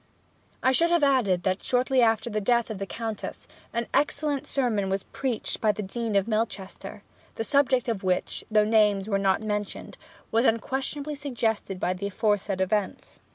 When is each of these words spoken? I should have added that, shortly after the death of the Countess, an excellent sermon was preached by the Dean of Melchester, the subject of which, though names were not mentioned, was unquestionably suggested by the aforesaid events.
I 0.63 0.71
should 0.71 0.89
have 0.89 1.03
added 1.03 1.43
that, 1.43 1.61
shortly 1.61 2.01
after 2.01 2.27
the 2.27 2.41
death 2.41 2.71
of 2.71 2.79
the 2.79 2.87
Countess, 2.87 3.47
an 3.71 3.85
excellent 3.93 4.47
sermon 4.47 4.89
was 4.89 5.03
preached 5.03 5.61
by 5.61 5.71
the 5.71 5.83
Dean 5.83 6.15
of 6.15 6.27
Melchester, 6.27 7.03
the 7.35 7.43
subject 7.43 7.87
of 7.87 8.01
which, 8.01 8.43
though 8.49 8.65
names 8.65 9.07
were 9.07 9.19
not 9.19 9.43
mentioned, 9.43 9.99
was 10.31 10.47
unquestionably 10.47 11.13
suggested 11.13 11.79
by 11.79 11.93
the 11.93 12.07
aforesaid 12.07 12.61
events. 12.61 13.21